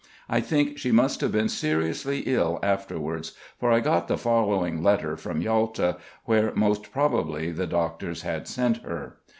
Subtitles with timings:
[0.27, 5.15] I think she must have been seriously ill afterwards, for I got the following letter
[5.15, 9.17] from Yalta, where most probably the doctors had sent her.